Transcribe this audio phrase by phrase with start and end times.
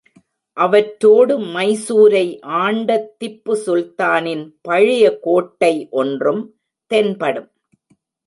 [0.57, 2.23] அவற்றோடு மைசூரை
[2.41, 6.43] ஆண்ட திப்புசுல்தானின் பழைய கோட்டை ஒன்றும்
[6.91, 7.49] தென்படும்.